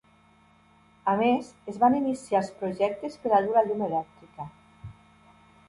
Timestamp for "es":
1.73-1.77